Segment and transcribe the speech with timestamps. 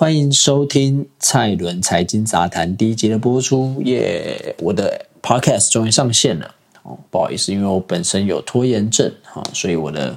[0.00, 3.82] 欢迎收听蔡伦财经杂谈第一集的播出。
[3.84, 6.54] 耶，我的 podcast 终于上线了。
[6.84, 10.16] 哦，不好意思，因为我本身有拖延症哈，所以我的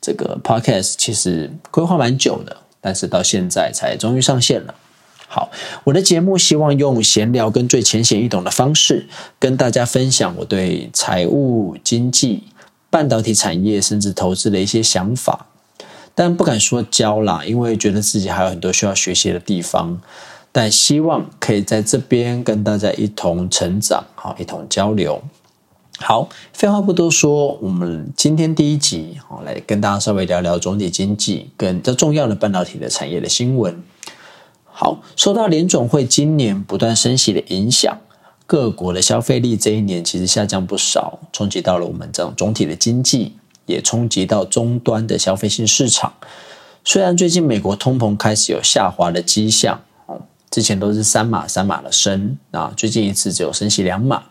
[0.00, 4.74] 这个 podcast 其实规划蛮久的，但是到现在才终于上线了。
[5.28, 5.52] 好，
[5.84, 9.06] 我的节目希望用闲聊跟最浅显易懂的方式，
[9.38, 12.42] 跟大家分享我对财务、经济、
[12.90, 15.46] 半导体产业甚至投资的一些想法。
[16.14, 20.00] 但不敢说教啦，因为觉得自己还有很多需要学习的地方。
[20.54, 25.22] 但希望可以在这边跟大家一同成长，好，一同交流。
[25.98, 33.82] 好，废话不多说，我们今天第一集，好，来跟大家稍微聊聊总体经济跟这重要的半导体的产业的新闻。
[34.64, 37.98] 好，受到联总会今年不断升息的影响，
[38.46, 43.36] 各国的消费力这一年其实下降不少，冲击到了我们这种总体的经济。
[43.66, 46.12] 也冲击到终端的消费性市场。
[46.84, 49.80] 虽然最近美国通膨开始有下滑的迹象，
[50.50, 54.22] 之前都是三码三码的升，啊，最近一次只有升息两码，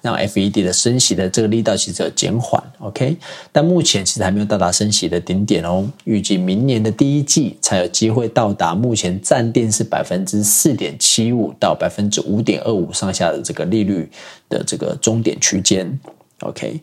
[0.00, 2.62] 让 FED 的升息的这个力道其实有减缓。
[2.78, 3.16] OK，
[3.52, 14.10] 但目前其实还没有到达升息的顶点哦，预计明年的第一季才有机会到达目前暂定是百分之四点七五到百分之五点二五上下的这个利率
[14.48, 16.00] 的这个终点区间。
[16.40, 16.80] OK。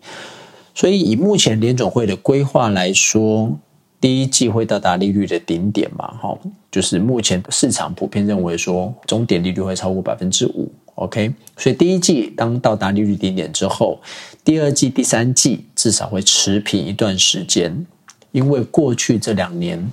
[0.76, 3.58] 所以，以目前联总会的规划来说，
[4.02, 6.06] 第一季会到达利率的顶点嘛？
[6.22, 6.38] 哈，
[6.70, 10.70] 就是目前市场普遍认为说，终点利率会超过百分之五。
[10.96, 14.00] OK，所以第一季当到达利率顶点之后，
[14.44, 17.86] 第二季、第三季至少会持平一段时间，
[18.34, 19.92] 因为过去这两年，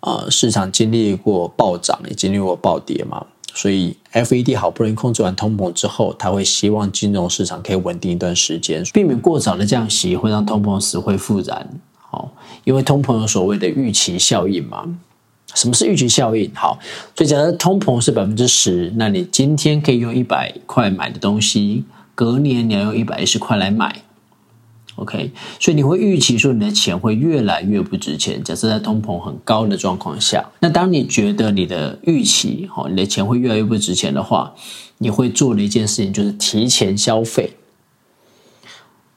[0.00, 3.26] 啊，市场经历过暴涨，也经历过暴跌嘛。
[3.54, 11.68] 所以，FED 好不容易控制完通膨之后，他会希望金融市场可以稳定一段时间，避免过早的降息会让通膨死灰复燃。
[11.96, 12.32] 好，
[12.64, 14.98] 因为通膨有所谓的预期效应嘛。
[15.54, 16.50] 什么是预期效应？
[16.54, 16.78] 好，
[17.14, 24.02] 所以假设通膨是百分之十，那你今天可以用一百块买的东西，隔年你要用一百一十块来买。
[24.96, 28.44] OK，所以你会预期说你的钱会越来越不值钱。
[28.44, 34.54] 假设在通膨很高的状况下，那当你觉得你的预期，哦，你的钱会越来越不值钱的话，
[34.98, 37.54] 你会做的一件事情就是提前消费。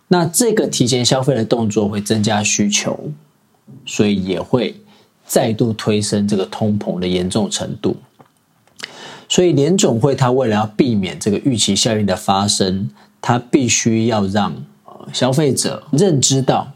[0.08, 3.12] 那这个提前消费的动作会增加需求，
[3.86, 4.75] 所以也会
[5.25, 7.97] 再度推升这个通膨的严重程度。
[9.28, 14.63] 所以联总会它为了要避免这个预期效应的发生，它必须要让。
[15.14, 16.68] 消费者认知到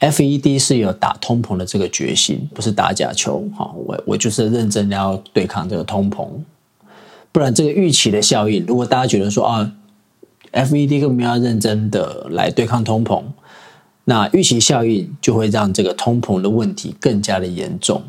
[0.00, 3.42] ，FED 是有打通膨的这个决心，不是打假球。
[3.56, 6.28] 哈，我我就是认真要对抗这个通膨，
[7.32, 9.72] 不然这个预期的效应，如果大家觉得说啊
[10.52, 13.22] ，FED 根本要认真的来对抗通膨，
[14.04, 18.02] 那预期效应就会让这个通膨的问题更加的严重，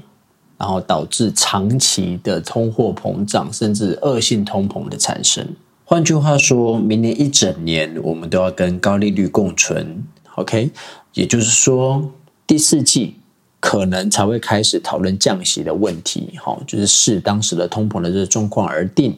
[0.58, 5.48] 然后导致长期的通货膨胀，甚至恶性通膨的产生。
[5.88, 10.04] 换句话说，明年一整年我们都要跟高利率共存
[10.34, 10.72] ，OK？
[11.14, 12.12] 也就是说，
[12.48, 13.18] 第四季
[13.60, 19.16] 可能才会开始讨论降息的问题，哈，就是视当时的通膨的这个状况而定。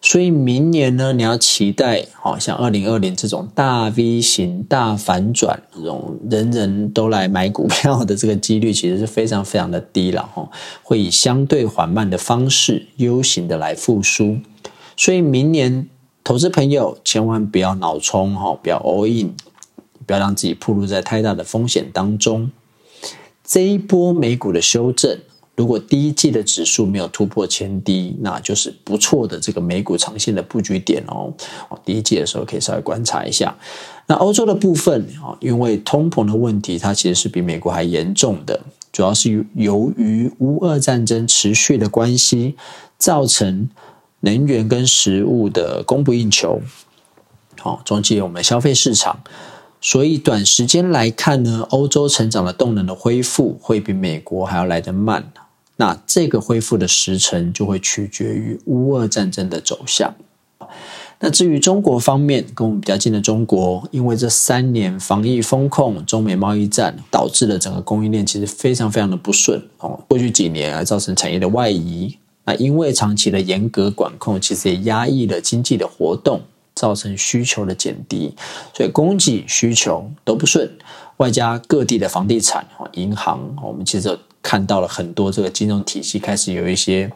[0.00, 10.50] 所以明年呢，你要期待，好像二零二零这种大 V 型大反转，这种人人都来买股票的这个几率，其实是非常非常的低了，哈，
[10.82, 14.38] 会以相对缓慢的方式，U 型的来复苏。
[14.96, 15.88] 所以明年。
[16.28, 19.32] 投资朋友千万不要脑冲哈，不要 all in，
[20.04, 22.50] 不要让自己暴露在太大的风险当中。
[23.42, 25.18] 这一波美股的修正，
[25.56, 31.32] 如果第一季的指数没有突破前低，那就是不错的这个美股长线的布局点哦。
[31.82, 33.56] 第一季的时候可以稍微观察一下。
[34.06, 38.60] 那欧洲的部分啊，因为通膨的问题，它其实是比美国还严重的，
[38.92, 42.54] 主要是由于乌俄战争持续的关系
[42.98, 43.70] 造成。
[44.20, 46.60] 能源跟食物的供不应求，
[47.60, 49.20] 好，终结我们消费市场。
[49.80, 55.32] 所以短时间来看呢，欧洲成长的动能的恢复会比美国还要来得慢。
[55.76, 60.12] 那这个恢复的时程就会取决于乌俄战争的走向。
[61.20, 70.00] 那至于中国方面，跟我们比较近的中国，因为这三年防疫风控、中美贸易战，导致了整个供应链其实非常非常的不顺哦。
[70.08, 72.18] 过去几年啊，造成产业的外移。
[72.48, 76.40] 那因为长期的严格管控，其实也压抑了经济的活动，
[76.74, 78.34] 造成需求的减低，
[78.72, 80.66] 所以供给需求都不顺，
[81.18, 87.12] 外加各地的房地产、银行，我们其实看到了很多这个金融体系开始有一些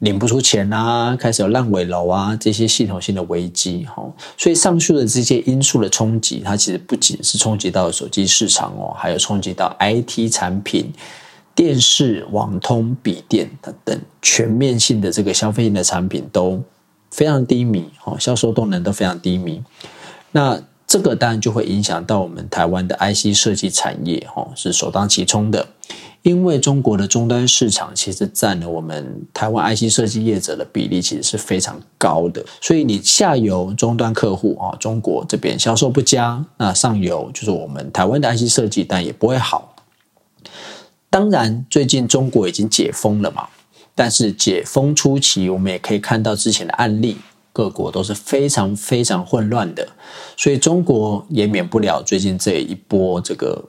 [0.00, 4.04] 领不出钱啊，开始有烂尾楼啊这些系统性的危机，哈，
[4.36, 10.92] 所以上述的这些因素的冲击，它其实不仅是冲击到手机市场哦，还有冲击到 IT 产品。
[11.54, 16.62] 电视、网通、笔电等等全面性的这个消费性的产品都
[17.10, 19.62] 非常低迷，哦，销售动能都非常低迷。
[20.32, 25.66] 那这个当然就会影响到我们台湾的 IC 设计产业，哈，是首当其冲的。
[26.22, 32.44] 因为中国的终端市场其实占了我们台湾 IC 设计业者的比例，其实是非常高的。
[32.60, 39.74] 所以你下游终端客户啊，中国这边销售不佳，那上游就是我们台湾的 IC 设计，但也不会好。
[41.10, 43.48] 当然，最近中国已经解封了嘛，
[43.94, 47.18] 但是解封初期，我们也可以看到之前的案例。
[47.52, 49.88] 各国都是非常非常混乱的，
[50.36, 53.64] 所以中国也免不了最近这一波这个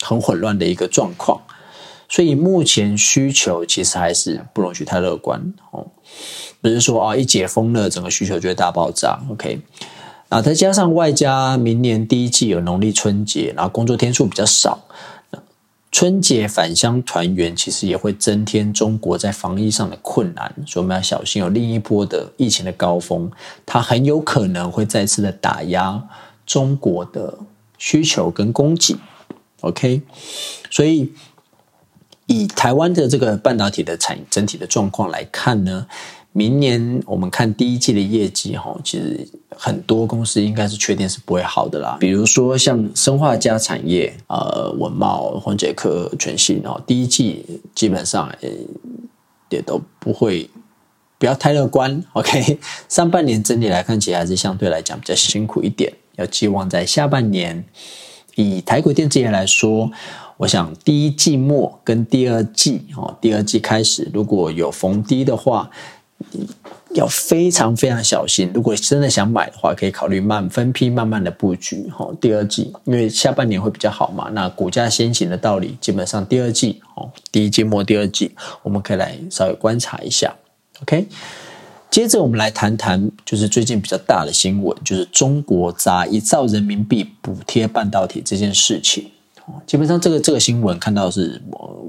[0.00, 1.42] 很混乱的一个状况。
[2.08, 5.84] 所以目前需求其实还是不容许太乐观哦，
[6.62, 9.18] 不是说啊一解封了整个需求就会大爆炸。
[9.28, 9.60] OK，
[10.28, 14.78] 啊再加上外加明年第一季有农历春节，然后工作天数比较少。
[15.96, 23.30] 春节返乡团圆，其实也会增添中国在防疫上的困难，所以我们要小心有另一波的疫情的高峰，
[23.64, 26.06] 它很有可能会再次的打压
[26.44, 27.38] 中国的
[27.78, 28.98] 需求跟供给。
[29.62, 30.02] OK，
[30.70, 31.14] 所以
[32.26, 35.86] 以台湾的这个半导体的产整体的状况来看呢。
[36.36, 41.96] 明年我们看第一季的业绩，哈，其实很多公司应该是确定是不会好的啦。
[41.98, 47.42] 比如说像生化加产业，呃，文茂、宏杰科、全新哦，第一季
[47.74, 48.30] 基本上
[49.48, 50.50] 也都不会，
[51.18, 52.04] 不要太乐观。
[52.12, 55.90] OK，上半年整体来看，其实还是相对来讲比较辛苦一点。
[56.16, 57.64] 要寄望在下半年，
[58.34, 59.90] 以台股电子业来说，
[60.36, 65.70] 我想第一季末跟第二季哦，第二季开始如果有逢低的话。
[66.94, 68.50] 要非常非常小心。
[68.54, 71.88] 如果真的想买的话，可以考虑慢分批、慢慢的布局。
[71.90, 74.30] 哈，第二季因为下半年会比较好嘛。
[74.32, 80.34] 那股价先行的道理，基本上第二季哦，第一季末、第二季，我们可以来稍微观察一下。
[80.82, 81.06] OK，
[81.90, 89.10] 接着我们来谈谈，就是最近比较大的新闻，就是中国砸一兆人民币补贴半导体这件事情。
[89.64, 91.40] 基本上这个这个新闻看到是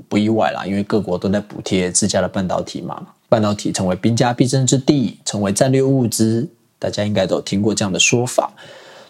[0.07, 6.47] 不意外啦，因为各国都在补贴自家的半导体嘛，半导体成为兵家必争之地，成为战略物资，
[6.79, 8.53] 大家应该都听过这样的说法。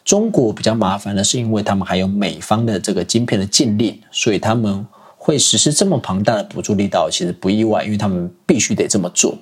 [0.03, 4.87] 中国比较麻烦的是，因为他们还有美方的这个晶片的禁令，所以他们
[5.17, 9.37] 会实施这么庞大的补助力道，其实不意外，因为他们必须得这么做。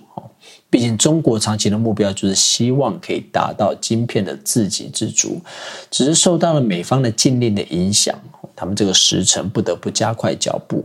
[0.70, 5.40] 毕竟中国长期的目标就是希望可以达到晶片的自给自足，
[5.90, 8.20] 只是受到了美方的禁令的影响。
[8.56, 10.84] 他们这个时程不得不加快脚步。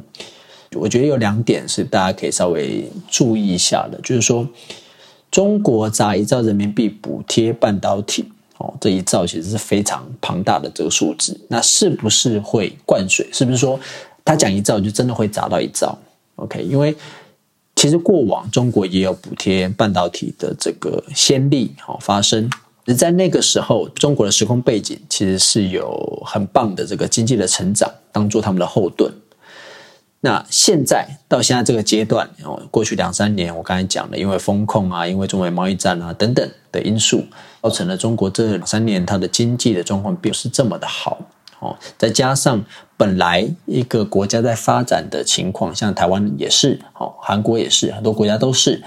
[0.76, 4.46] 我觉得有两点是大家可以稍微注意一下的，就是说，
[5.30, 8.24] 中国砸一兆人民币补贴半导体，
[8.58, 11.40] 哦，这一兆其实是非常庞大的这个数字。
[11.48, 13.26] 那是不是会灌水？
[13.32, 13.78] 是不是说
[14.24, 15.98] 他讲一兆就真的会砸到一兆
[16.36, 16.94] ？OK，因为
[17.74, 22.48] 其实过往中国也有补贴半导体的这个先例，好发生。
[22.96, 29.12] 在那个时候，中国的时空背景其实是有很棒的这个经济的成长，当做他们的后盾。
[30.22, 37.24] 那现在到现在这个阶段，哦，过去两三年，我刚才讲了，因为风控啊，因为中美贸易战啊等等的因素，
[37.62, 41.18] 造成了中国这两三年它的经济的状况并不是这么的好。
[41.60, 42.62] 哦，再加上
[42.96, 48.82] 本来一个国家在发展的情况，像台湾也是，哦，韩国也是，很多国家都是。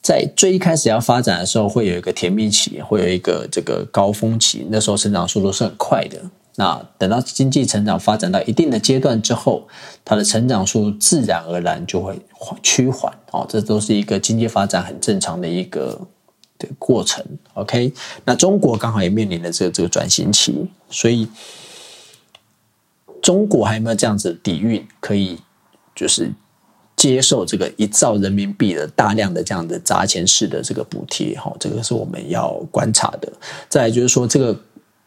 [0.00, 6.18] 在最一开始要发展的时候，会有一个甜蜜期，会有一个这个高峰期，那时候成长速度是很快的。
[6.58, 9.68] 那等到经济成长发展到一定的阶段之后，
[10.04, 12.20] 它的成长速度自然而然就会
[12.62, 13.12] 趋缓。
[13.30, 16.00] 哦，这都是一个经济发展很正常的一个
[16.58, 17.24] 的过程。
[17.54, 17.92] OK，
[18.24, 21.28] 那中国刚好也面临了这个这个转型期，所以
[23.22, 25.38] 中国还有没有这样子的底蕴，可以
[25.94, 26.32] 就是？
[26.98, 33.32] 接受这个一兆人民币的大量的这样的砸钱式的这个补贴，哈，这个是我们要观察的。
[33.68, 34.60] 再就是说，这个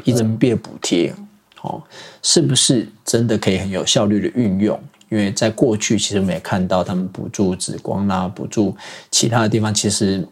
[0.05, 1.13] 一人民币的补贴，
[1.61, 1.81] 哦，
[2.21, 4.79] 是不是真的可以很有效率的运用？
[5.09, 8.75] 因为在过去，其实我们也看到他们补助紫光啦，补助
[9.09, 10.25] 其他的地方，其实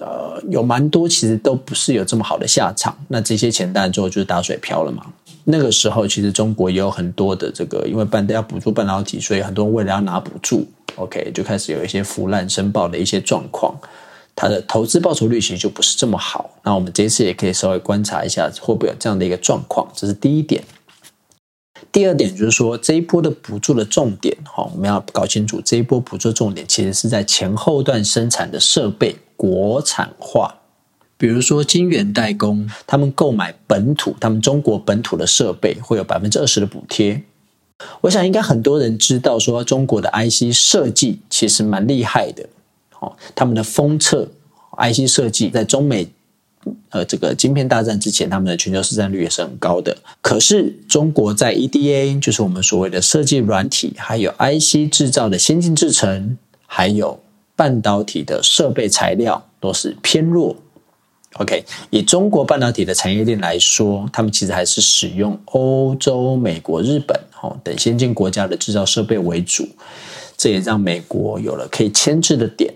[0.00, 2.96] 呃有蛮多，其实都不是有这么好的下场。
[3.08, 5.06] 那这些钱当然最后就是打水漂了嘛。
[5.44, 10.66] 那个时候，其实中国也有很多的这个，因为半要补助半导体，所以很多人为了要拿补助。
[10.96, 13.74] OK，就开始有一些腐烂申报的一些状况，
[14.36, 16.50] 它的投资报酬率其实就不是这么好。
[16.62, 19.88] 那我们这次也可以稍微观察一下，会不会有这样的一个状况？
[19.94, 20.64] 这是第一点。
[21.92, 30.56] 第二点就是说，这一波的补助的重点，哈，我们要搞清楚这一波补助重点其实是在前后段生产的设备国产化，
[31.16, 37.22] 比如说晶圆代工，他们购买本土，他们中国本土的设备会有百分之二十的补贴。
[38.02, 42.48] 我想应该很多人知道，说中国的 IC 设计其实蛮厉害的。
[43.04, 44.28] 哦，他们的封测
[44.78, 46.08] IC 设计在中美
[46.88, 49.96] 呃这个晶片大战之前，他们的全球市占率也是很高的。
[50.20, 57.20] 可是中国在 EDA，就是我们所谓的设计软体，还有 IC 制造的先进制程，还有
[57.54, 60.56] 半导体的设备材料，都是偏弱。
[61.34, 69.68] OK，以中国半导体的产业链来说，他们其实还是使用欧洲、美国、日本哦等先进国家的制造设备为主，
[70.36, 72.72] 这也让美国有了可以牵制的点。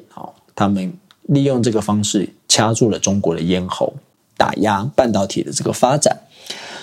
[0.59, 3.95] 他们利用这个方式掐住了中国的咽喉，
[4.37, 6.17] 打压半导体的这个发展。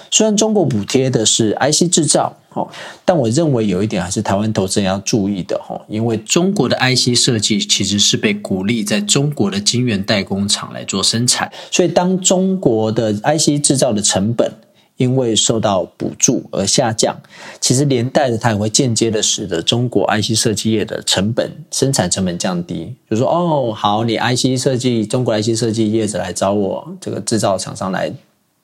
[0.10, 2.70] 虽然中国补贴的是 IC 制造，哦，
[3.04, 14.54] 但我认为有一点还是台湾投资人要注意的，哈，因为中国的 IC 设计其实是被鼓励在中国的晶圆代工厂来做生产，所以当中国的 IC 制造的成本
[14.98, 17.16] 因为受到补助而下降，
[17.60, 28.12] 其实连带的它也会间接的使得中国 IC 设计业的成本生产成本降低，就说哦，好，你 IC 设计中国 IC 设计业者来找我这个制造厂商来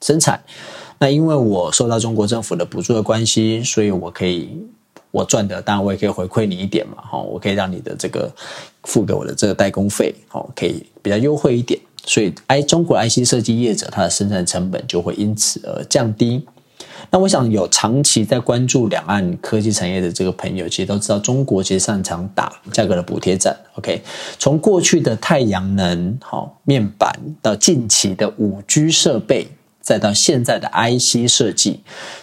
[0.00, 0.42] 生产。
[0.98, 4.48] 那因为我受到中国政府的补助的关系，所以我可以
[5.10, 8.32] 我赚的，当然我也可以回馈你一点嘛，哈，我可以让你的这个
[8.84, 16.46] 付给我的这个代工费，哦，可以比较优惠一点，所以 I 中国 IC 设计业者他的生产成本就会因此而降低。
[17.10, 23.54] 那我想有长期在关注两岸科技产业的这个朋友，其实都知道中国其实擅长打价格的补贴战。
[23.74, 24.00] OK，
[24.38, 29.48] 从过去的太阳能、好面板到近期的五 G 设备。
[29.82, 31.80] 再到现在的 IC 设计，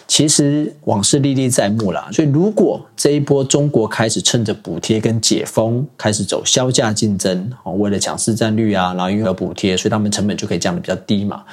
[0.08, 2.08] 其实往事历历在目啦。
[2.10, 11.44] 所以，如果这一波中国开始趁着补贴跟解封，开始走销价竞争，哦，为了抢市占率啊，然后因为有补贴，所以他们成本就可以降的比较低嘛。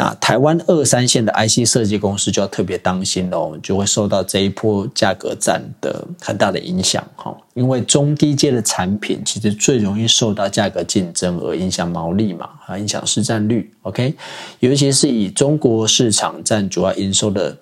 [0.00, 7.36] 那台湾二三线的 IC 设计公司就要特别当心喽，就会受到这一波价格战的很大的影响哈。
[7.52, 13.70] 因为中低阶的产品其实最容易受到价格竞争而影响毛利嘛，啊，影响市占率。
[13.82, 14.14] OK，
[14.60, 17.58] 尤其是以中国市场占主要营收的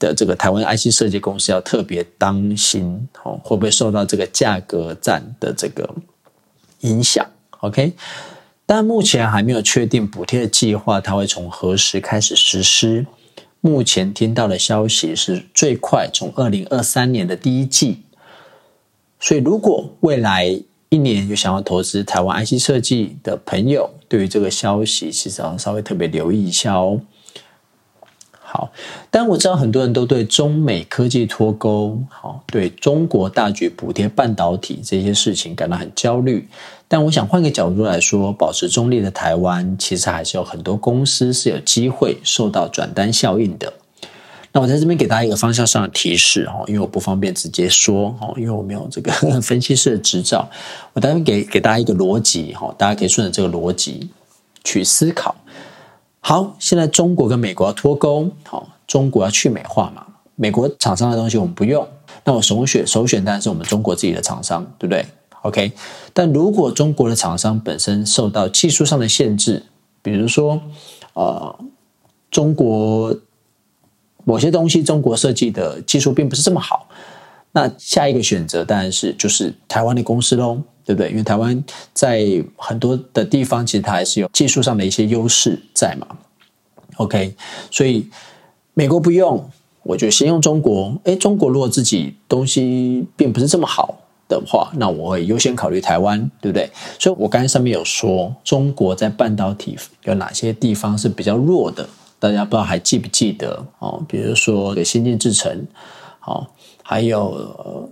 [0.00, 5.88] 的这个台湾 IC 设计公司要特别当心哦，会不会受到这个价格战的这个
[6.80, 7.24] 影响
[7.60, 7.92] ？OK。
[8.66, 13.06] 但目前还没有确定补贴的计划，它会从何时开始实施？
[13.60, 18.02] 目前听到的消息是最快从二零二三年的第一季。
[19.20, 27.00] 所以，如果未来一年有想要投资台湾 IC 设计的朋友，对于这个消息其实要稍微特别留意一下哦。
[28.56, 28.70] 好，
[29.10, 36.48] 但我知道很多人都对中美科技脱钩，好，对中国大举补贴半导体这些事情感到很焦虑。
[36.86, 43.72] 但我想换个角度来说，保持中立的台湾，其实还是有很多公司是有机会受到转单效应的。
[44.52, 49.10] 那我在这边给大家一个方向上的提示哈，因为我不方便直接说哈，因为我没有这个
[49.42, 50.48] 分析师的执照，
[50.92, 54.10] 我当然给给大家一个逻辑哈，大家可以顺着这个逻辑
[54.62, 55.34] 去思考。
[56.26, 60.06] 好，现在中国跟美国要脱钩，好，中国要去美化嘛？
[60.36, 61.86] 美国厂商的东西我们不用，
[62.24, 65.04] 那我首选首选当然是我们中国自己的厂商，对不对
[65.42, 65.72] ？OK，
[66.14, 69.64] 但如果中国的厂商本身受到技术上的限制，
[70.00, 70.58] 比如说，
[71.12, 71.54] 呃，
[72.30, 73.14] 中国
[74.24, 76.88] 某些东西中国设计的技术并不是这么好，
[77.52, 80.62] 那下一个选择当然是就是台湾的公司喽。
[80.84, 81.10] 对不对？
[81.10, 82.22] 因为台湾在
[82.56, 86.06] 很多的地方，其实它还是有技术上的一些优势在嘛。
[86.96, 87.34] OK，
[87.70, 88.08] 所以
[88.74, 89.50] 美国不用，
[89.82, 90.96] 我就先用中国。
[91.04, 93.96] 哎，中国如果自己东西并不是这么好
[94.28, 96.70] 的话，那我会优先考虑台湾，对不对？
[96.98, 101.88] 所以我刚才上面有说，中国在半导体有哪些地方是比较弱的？
[102.20, 104.02] 大家不知道还记不记得哦？
[104.08, 105.66] 比如说先进制程，
[106.20, 106.46] 好，
[106.82, 107.90] 还有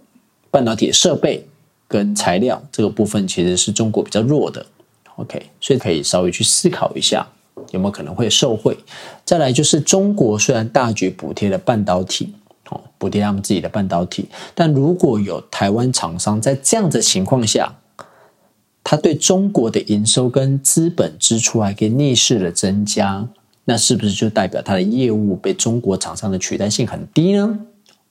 [0.51, 1.47] 半导体设备。
[1.93, 4.65] 跟材料这个部分其实是中国比较弱的
[5.17, 7.27] ，OK，所以可以稍微去思考一下
[7.73, 8.75] 有没有可能会受贿。
[9.27, 12.33] 再来就是中国虽然大举补贴了半导体，
[12.71, 17.75] 哦，补贴他们自己的半导体，但如果有台湾厂商在这样的情况下，
[18.83, 23.29] 他对中国的营收跟资本支出还可以逆势的增加，
[23.67, 27.61] 那是不是就代表他的业务被中国厂商的取代性很低呢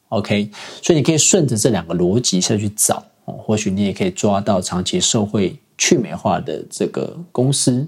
[0.09, 0.51] ？OK，
[0.83, 3.03] 所以你可以顺着这两个逻辑下去找。
[3.38, 7.88] 或许你也可以抓到长期受贿去美化的这个公司，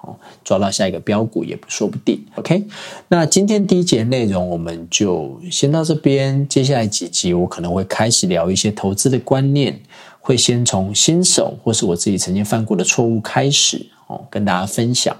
[0.00, 2.24] 哦，抓到下一个标股也不说不定。
[2.36, 2.64] OK，
[3.08, 9.80] 那今天第一节内容我们就先到这边，接下来几集我可能会开始聊一些投资的观念，
[10.20, 15.16] 会先从新手或是我自己曾经犯过的错误开始哦，跟大家分享。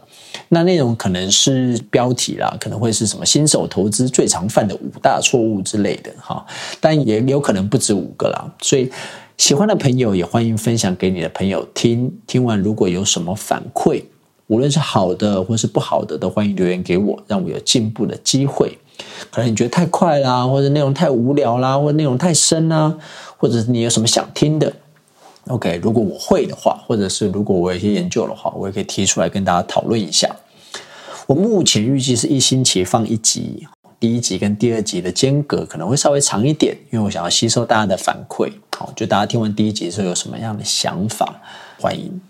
[0.51, 6.45] 那内容可能是标题啦，可能会是什么新手投资最常犯的五大错误之类的哈，
[6.81, 8.55] 但也有可能不止五个啦。
[8.61, 8.91] 所以
[9.39, 12.13] 喜欢的朋友也欢迎分享给你的朋友听。
[12.27, 14.03] 听完如果有什么反馈，
[14.49, 18.77] 无论是好的或是不好的，都欢迎留言给我，让我有进步的机会。
[19.31, 22.99] 可能你觉得太快啦，或者内容太无聊啦，或者内容太深啦，
[23.37, 24.73] 或者是你有什么想听的。
[25.47, 30.35] OK，如果我会的话，或者是如果我有一些研究的话，我也可以提出来跟大家讨论一下。
[31.29, 33.69] 我目前预计是一星期放一集，
[34.01, 38.53] 第一集跟第二集的间隔可能会稍微长一点，因为我想要吸收大家的反馈。
[38.77, 41.41] 好，就大家听完第一集之后有什么样的想法，
[41.81, 42.21] 欢迎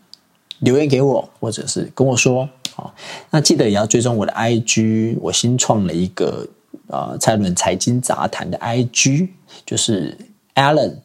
[0.61, 2.49] 留言给我，或者是跟我说。
[2.75, 2.95] 好，
[3.31, 6.47] 那记得也要追踪我的 IG，我新创了一个
[6.87, 9.29] 呃蔡伦财经杂谈的 IG，
[9.67, 10.17] 就是
[10.55, 10.97] Allen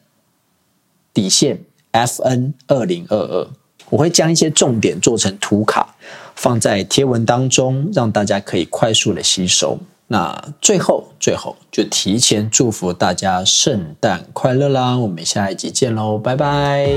[1.12, 1.60] 底线。
[1.96, 3.48] F N 二零二二，
[3.88, 5.94] 我会将一些重点做成图卡，
[6.34, 9.78] 放在贴文当中，让大家可以快速的吸收。
[10.14, 16.94] 那最后最后就提前祝福大家圣诞快乐啦我们下一集见喽拜拜。